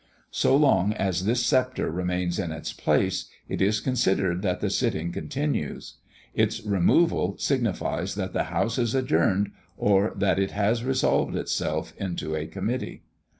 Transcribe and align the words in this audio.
So 0.31 0.55
long 0.57 0.93
as 0.93 1.25
this 1.25 1.45
sceptre 1.45 1.91
remains 1.91 2.39
in 2.39 2.51
its 2.51 2.73
place, 2.73 3.25
it 3.47 3.61
is 3.61 3.79
considered 3.79 4.41
that 4.41 4.59
the 4.59 4.71
sitting 4.71 5.11
continues; 5.11 5.97
its 6.33 6.65
removal 6.65 7.37
signifies 7.37 8.15
that 8.15 8.33
the 8.33 8.45
House 8.45 8.79
is 8.79 8.95
adjourned 8.95 9.51
or 9.77 10.13
that 10.15 10.39
it 10.39 10.49
has 10.53 10.83
resolved 10.83 11.35
itself 11.35 11.93
into 11.99 12.35
a 12.35 12.47
committee. 12.47 13.03